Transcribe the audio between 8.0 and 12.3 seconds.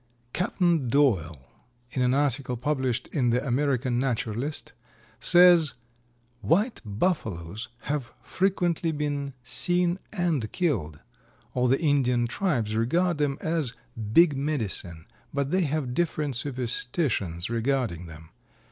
frequently been seen and killed. All the Indian